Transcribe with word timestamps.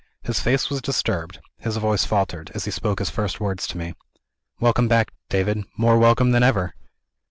His 0.23 0.39
face 0.39 0.71
was 0.71 0.81
disturbed; 0.81 1.39
his 1.59 1.77
voice 1.77 2.05
faltered, 2.05 2.49
as 2.55 2.65
he 2.65 2.71
spoke 2.71 2.97
his 2.97 3.11
first 3.11 3.39
words 3.39 3.67
to 3.67 3.77
me. 3.77 3.93
"Welcome 4.59 4.87
back, 4.87 5.11
David 5.29 5.63
more 5.77 5.99
welcome 5.99 6.31
than 6.31 6.41
ever!" 6.41 6.73